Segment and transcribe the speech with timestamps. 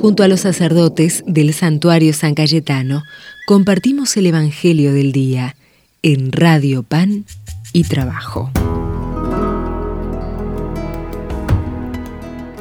[0.00, 3.02] Junto a los sacerdotes del santuario San Cayetano,
[3.48, 5.56] compartimos el Evangelio del Día
[6.02, 7.24] en Radio Pan
[7.72, 8.48] y Trabajo.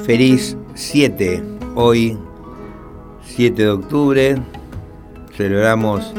[0.03, 1.43] Feliz 7,
[1.75, 2.17] hoy
[3.23, 4.37] 7 de octubre,
[5.35, 6.11] celebramos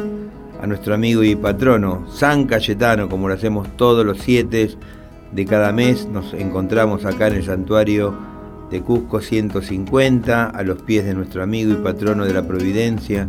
[0.61, 4.71] a nuestro amigo y patrono San Cayetano, como lo hacemos todos los 7
[5.33, 8.38] de cada mes, nos encontramos acá en el santuario
[8.71, 13.29] de Cusco 150, a los pies de nuestro amigo y patrono de la Providencia,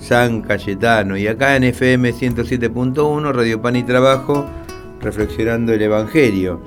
[0.00, 1.16] San Cayetano.
[1.16, 4.46] Y acá en FM 107.1, Radio Pan y Trabajo,
[5.00, 6.60] reflexionando el Evangelio.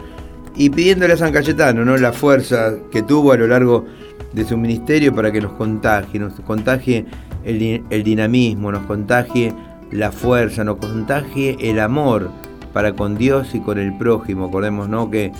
[0.56, 1.98] Y pidiéndole a San Cayetano ¿no?
[1.98, 3.86] la fuerza que tuvo a lo largo
[4.34, 7.06] de su ministerio para que nos contagie, nos contagie
[7.44, 9.54] el, dinamismo, nos contagie
[9.92, 12.30] la fuerza, nos contagie el amor
[12.74, 14.46] para con Dios y con el prójimo.
[14.46, 15.10] Acordemos ¿no?
[15.10, 15.32] que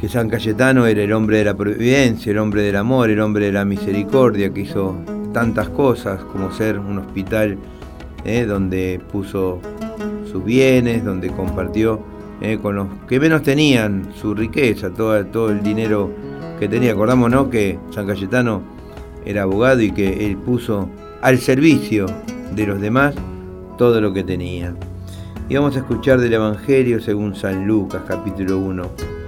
[0.00, 3.46] que San Cayetano era el hombre de la providencia, el hombre del amor, el hombre
[3.46, 4.96] de la misericordia, que hizo
[5.34, 7.58] tantas cosas como ser un hospital
[8.24, 9.60] eh, donde puso
[10.30, 12.00] sus bienes, donde compartió
[12.40, 16.10] eh, con los que menos tenían su riqueza, todo, todo el dinero
[16.58, 16.92] que tenía.
[16.92, 18.62] Acordamos que San Cayetano
[19.26, 20.88] era abogado y que él puso
[21.20, 22.06] al servicio
[22.54, 23.14] de los demás
[23.76, 24.74] todo lo que tenía.
[25.50, 29.19] Y vamos a escuchar del Evangelio según San Lucas, capítulo 1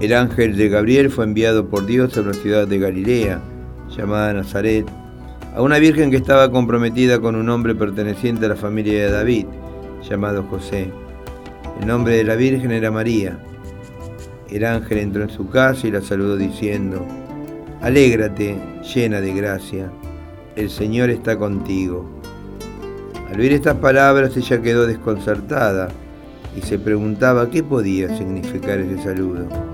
[0.00, 3.40] el ángel de Gabriel fue enviado por Dios a una ciudad de Galilea,
[3.96, 4.86] llamada Nazaret,
[5.54, 9.46] a una virgen que estaba comprometida con un hombre perteneciente a la familia de David,
[10.06, 10.90] llamado José.
[11.80, 13.38] El nombre de la virgen era María.
[14.50, 17.06] El ángel entró en su casa y la saludó diciendo,
[17.80, 18.58] Alégrate,
[18.94, 19.90] llena de gracia,
[20.56, 22.20] el Señor está contigo.
[23.30, 25.88] Al oír estas palabras ella quedó desconcertada
[26.54, 29.65] y se preguntaba qué podía significar ese saludo.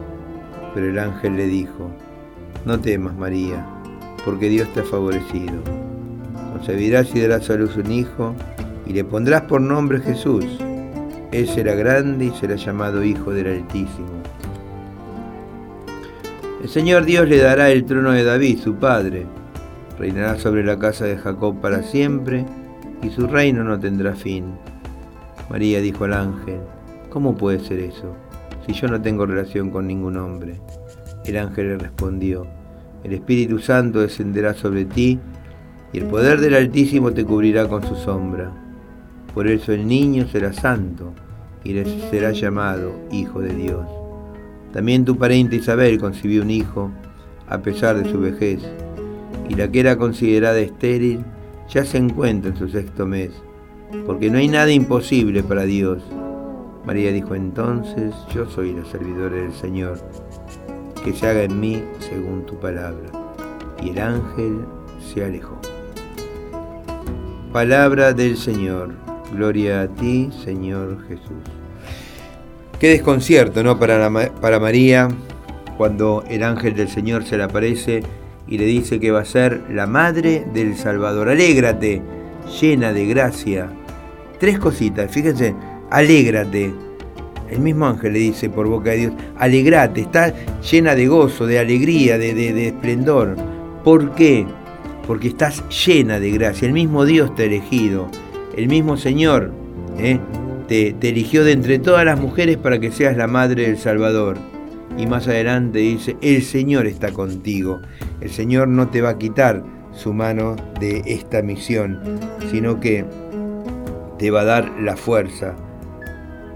[0.75, 1.91] Pero el ángel le dijo,
[2.65, 3.67] no temas María,
[4.25, 5.62] porque Dios te ha favorecido.
[6.53, 8.34] Concebirás y darás a luz un hijo,
[8.87, 10.44] y le pondrás por nombre Jesús.
[11.32, 14.22] Él será grande y será llamado Hijo del Altísimo.
[16.62, 19.27] El Señor Dios le dará el trono de David, su padre.
[19.99, 22.47] Reinará sobre la casa de Jacob para siempre,
[23.03, 24.44] y su reino no tendrá fin.
[25.50, 26.61] María dijo al ángel,
[27.11, 28.15] ¿cómo puede ser eso?
[28.67, 30.61] Si yo no tengo relación con ningún hombre?
[31.25, 32.47] El ángel le respondió,
[33.05, 35.19] el Espíritu Santo descenderá sobre ti
[35.93, 38.50] y el poder del Altísimo te cubrirá con su sombra.
[39.34, 41.12] Por eso el niño será santo
[41.65, 43.87] y le será llamado Hijo de Dios.
[44.73, 46.91] También tu pariente Isabel concibió un hijo
[47.49, 48.61] a pesar de su vejez,
[49.49, 51.25] y la que era considerada estéril
[51.69, 53.31] ya se encuentra en su sexto mes,
[54.06, 56.03] porque no hay nada imposible para Dios.
[56.84, 59.98] María dijo entonces, yo soy la servidora del Señor,
[61.04, 63.09] que se haga en mí según tu palabra.
[63.81, 64.65] Y el ángel
[65.00, 65.59] se alejó.
[67.53, 68.91] Palabra del Señor.
[69.32, 71.43] Gloria a ti, Señor Jesús.
[72.78, 73.78] Qué desconcierto, ¿no?
[73.78, 74.10] Para,
[74.41, 75.09] para María,
[75.76, 78.03] cuando el ángel del Señor se le aparece
[78.49, 81.28] y le dice que va a ser la madre del Salvador.
[81.28, 82.03] Alégrate,
[82.60, 83.69] llena de gracia.
[84.38, 85.54] Tres cositas, fíjense,
[85.92, 86.72] alégrate.
[87.50, 91.58] El mismo ángel le dice por boca de Dios, alegrate, está llena de gozo, de
[91.58, 93.36] alegría, de, esplendor.
[93.84, 94.47] ¿Por qué?
[95.06, 96.66] Porque estás llena de gracia.
[96.66, 98.08] El mismo Dios te ha elegido.
[98.56, 99.52] El mismo Señor
[99.98, 100.19] ¿eh?
[100.66, 104.38] te, te eligió de entre todas las mujeres para que seas la madre del Salvador.
[104.97, 107.82] Y más adelante dice, el Señor está contigo.
[108.22, 112.00] El Señor no te va a quitar su mano de esta misión,
[112.50, 113.04] sino que
[114.19, 115.54] te va a dar la fuerza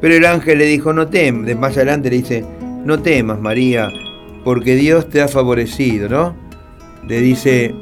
[0.00, 2.44] pero el ángel le dijo, no temas, más adelante le dice,
[2.84, 3.88] no temas María,
[4.44, 6.36] porque Dios te ha favorecido, ¿no?
[7.06, 7.74] Le dice,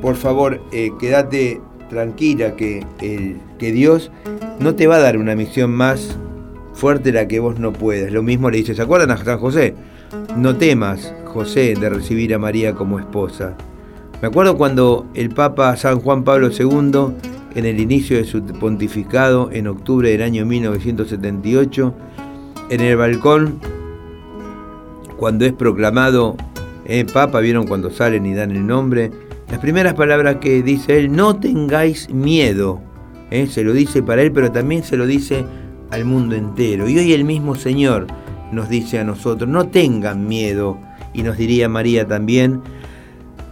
[0.00, 4.10] por favor, eh, quédate tranquila que, el, que Dios
[4.58, 6.16] no te va a dar una misión más
[6.74, 8.10] fuerte la que vos no puedas.
[8.12, 9.74] Lo mismo le dice, ¿se acuerdan a San José?
[10.36, 13.54] No temas, José, de recibir a María como esposa.
[14.20, 19.50] Me acuerdo cuando el Papa San Juan Pablo II en el inicio de su pontificado
[19.52, 21.94] en octubre del año 1978,
[22.70, 23.60] en el balcón,
[25.16, 26.36] cuando es proclamado
[26.84, 29.10] eh, Papa, vieron cuando salen y dan el nombre,
[29.50, 32.80] las primeras palabras que dice él, no tengáis miedo,
[33.30, 35.44] eh, se lo dice para él, pero también se lo dice
[35.90, 36.88] al mundo entero.
[36.88, 38.06] Y hoy el mismo Señor
[38.50, 40.78] nos dice a nosotros, no tengan miedo,
[41.12, 42.62] y nos diría María también,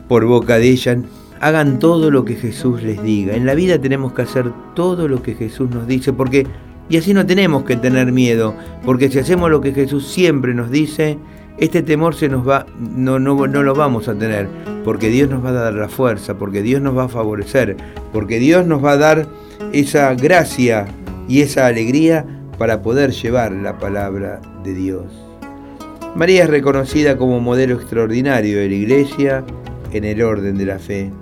[0.08, 0.98] por boca de ella,
[1.40, 3.34] hagan todo lo que Jesús les diga.
[3.34, 6.46] En la vida tenemos que hacer todo lo que Jesús nos dice, porque
[6.90, 8.54] y así no tenemos que tener miedo,
[8.84, 11.18] porque si hacemos lo que Jesús siempre nos dice,
[11.56, 14.48] este temor se nos va, no, no, no lo vamos a tener,
[14.84, 17.76] porque Dios nos va a dar la fuerza, porque Dios nos va a favorecer,
[18.12, 19.28] porque Dios nos va a dar
[19.72, 20.86] esa gracia
[21.28, 22.26] y esa alegría
[22.58, 25.04] para poder llevar la palabra de Dios.
[26.16, 29.44] María es reconocida como modelo extraordinario de la Iglesia
[29.92, 31.12] en el orden de la fe.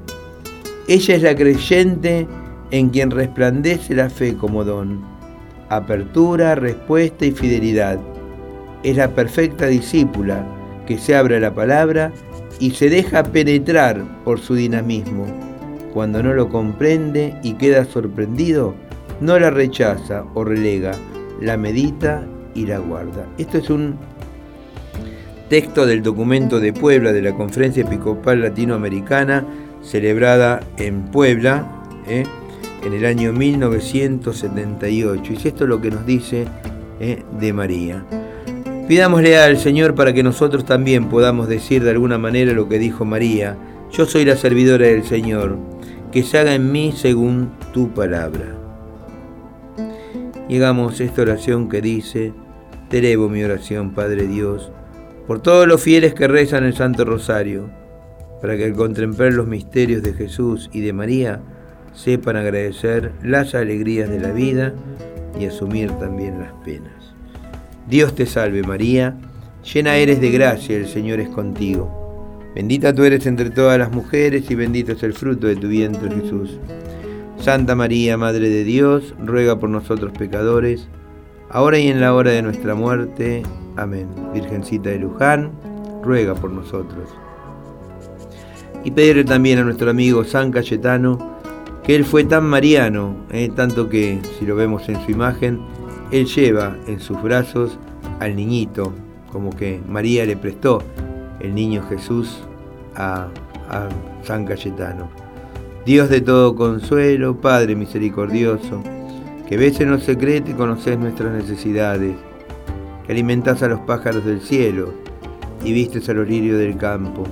[0.88, 2.26] Ella es la creyente
[2.70, 5.02] en quien resplandece la fe como don,
[5.68, 7.98] apertura, respuesta y fidelidad.
[8.82, 10.46] Es la perfecta discípula
[10.86, 12.12] que se abre a la palabra
[12.58, 15.26] y se deja penetrar por su dinamismo.
[15.92, 18.74] Cuando no lo comprende y queda sorprendido,
[19.20, 20.92] no la rechaza o relega,
[21.40, 22.24] la medita
[22.54, 23.26] y la guarda.
[23.36, 23.96] Esto es un
[25.48, 29.44] texto del documento de Puebla de la Conferencia Episcopal Latinoamericana
[29.82, 32.24] celebrada en Puebla ¿eh?
[32.84, 35.32] en el año 1978.
[35.32, 36.46] Y es esto lo que nos dice
[37.00, 37.22] ¿eh?
[37.40, 38.04] de María.
[38.86, 43.04] Pidámosle al Señor para que nosotros también podamos decir de alguna manera lo que dijo
[43.04, 43.56] María.
[43.90, 45.56] Yo soy la servidora del Señor,
[46.12, 48.54] que se haga en mí según tu palabra.
[50.48, 52.32] Llegamos a esta oración que dice,
[52.88, 54.72] te elevo mi oración, Padre Dios,
[55.28, 57.68] por todos los fieles que rezan el Santo Rosario,
[58.40, 61.42] para que al contemplar los misterios de Jesús y de María
[61.92, 64.72] sepan agradecer las alegrías de la vida
[65.38, 67.14] y asumir también las penas.
[67.86, 69.18] Dios te salve María,
[69.70, 72.40] llena eres de gracia, el Señor es contigo.
[72.54, 76.10] Bendita tú eres entre todas las mujeres y bendito es el fruto de tu vientre
[76.10, 76.58] Jesús.
[77.38, 80.88] Santa María, Madre de Dios, ruega por nosotros pecadores,
[81.50, 83.42] ahora y en la hora de nuestra muerte.
[83.76, 84.08] Amén.
[84.32, 85.52] Virgencita de Luján,
[86.02, 87.08] ruega por nosotros
[88.84, 91.36] y pedirle también a nuestro amigo San Cayetano
[91.82, 95.60] que él fue tan mariano, eh, tanto que si lo vemos en su imagen,
[96.10, 97.78] él lleva en sus brazos
[98.20, 98.92] al niñito,
[99.32, 100.82] como que María le prestó
[101.40, 102.40] el niño Jesús
[102.94, 103.28] a,
[103.70, 103.88] a
[104.22, 105.08] San Cayetano.
[105.86, 108.82] Dios de todo consuelo, Padre misericordioso,
[109.48, 112.14] que ves en lo secreto y conoces nuestras necesidades,
[113.06, 114.92] que alimentas a los pájaros del cielo
[115.64, 117.24] y vistes a los lirios del campo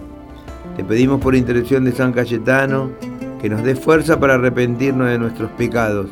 [0.76, 2.90] te pedimos por intercesión de San Cayetano
[3.40, 6.10] que nos dé fuerza para arrepentirnos de nuestros pecados,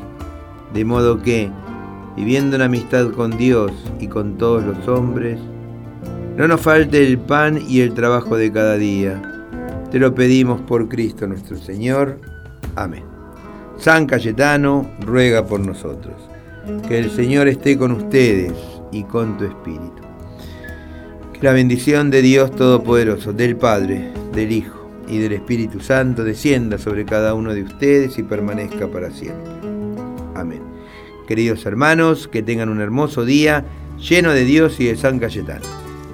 [0.73, 1.51] de modo que,
[2.17, 5.39] viviendo en amistad con Dios y con todos los hombres,
[6.39, 9.21] no nos falte el pan y el trabajo de cada día.
[9.91, 12.19] Te lo pedimos por Cristo nuestro Señor.
[12.75, 13.14] Amén.
[13.79, 16.15] San Cayetano, ruega por nosotros.
[16.89, 18.53] Que el Señor esté con ustedes
[18.91, 20.03] y con tu espíritu.
[21.33, 26.79] Que la bendición de Dios Todopoderoso, del Padre, del Hijo y del Espíritu Santo descienda
[26.79, 29.53] sobre cada uno de ustedes y permanezca para siempre.
[30.35, 30.63] Amén.
[31.27, 33.65] Queridos hermanos, que tengan un hermoso día
[33.99, 35.67] lleno de Dios y de San Cayetano.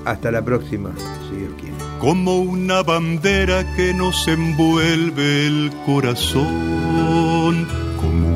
[0.04, 0.90] Hasta la próxima,
[1.30, 1.74] quiere.
[1.98, 6.46] Como una bandera que nos envuelve el corazón,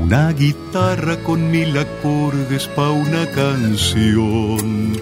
[0.04, 4.92] una guitarra con mil acordes pa' una canción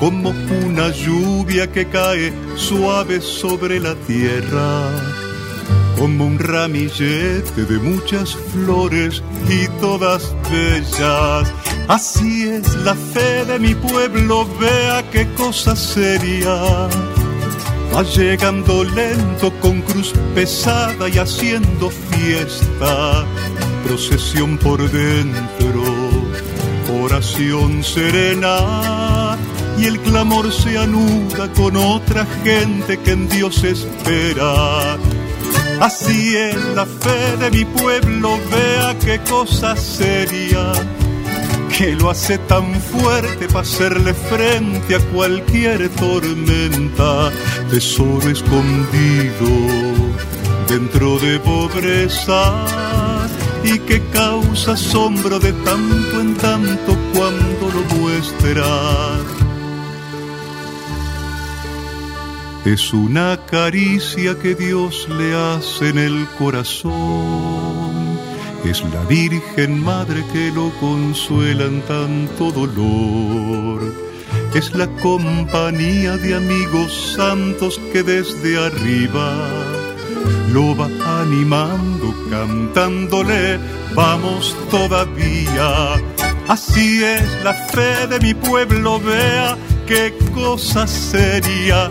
[0.00, 0.30] como
[0.66, 4.90] una lluvia que cae suave sobre la tierra,
[5.96, 11.52] como un ramillete de muchas flores y todas bellas.
[11.86, 16.88] Así es la fe de mi pueblo, vea qué cosa seria.
[17.94, 23.24] Va llegando lento con cruz pesada y haciendo fiesta,
[23.84, 25.82] procesión por dentro,
[27.02, 29.36] oración serena
[29.78, 34.96] y el clamor se anuda con otra gente que en Dios espera.
[35.80, 40.72] Así es la fe de mi pueblo, vea qué cosa seria,
[41.76, 47.30] que lo hace tan fuerte para hacerle frente a cualquier tormenta,
[47.70, 49.48] tesoro escondido
[50.68, 53.19] dentro de pobreza
[53.64, 59.20] y que causa asombro de tanto en tanto cuando lo muestra
[62.64, 68.18] es una caricia que Dios le hace en el corazón.
[68.64, 73.94] Es la Virgen Madre que lo consuela en tanto dolor.
[74.54, 79.59] Es la compañía de amigos santos que desde arriba
[80.52, 80.88] lo va
[81.20, 83.58] animando, cantándole,
[83.94, 85.94] vamos todavía.
[86.48, 91.90] Así es la fe de mi pueblo, vea qué cosa sería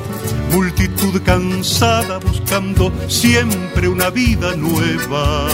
[0.52, 5.48] multitud cansada buscando siempre una vida nueva.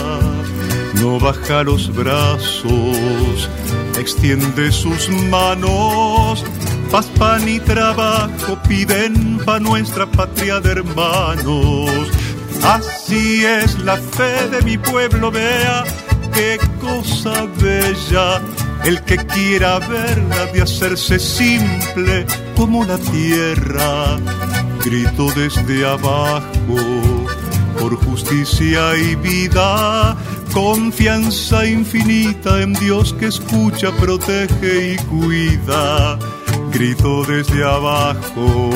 [0.96, 3.50] No baja los brazos,
[3.98, 6.44] extiende sus manos
[6.96, 12.10] paz, pan y trabajo piden pa' nuestra patria de hermanos.
[12.66, 15.84] Así es la fe de mi pueblo, vea
[16.34, 18.42] qué cosa bella.
[18.84, 24.18] El que quiera verla de hacerse simple como la tierra,
[24.84, 26.44] grito desde abajo
[27.80, 30.18] por justicia y vida,
[30.52, 36.18] confianza infinita en Dios que escucha, protege y cuida.
[36.72, 38.72] Grito desde abajo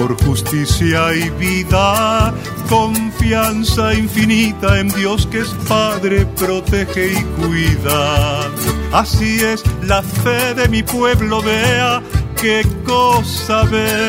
[0.00, 2.32] por justicia y vida,
[2.70, 8.48] confianza infinita en Dios que es Padre, protege y cuida.
[8.92, 12.02] Así es la fe de mi pueblo, vea
[12.40, 14.00] qué cosa bella.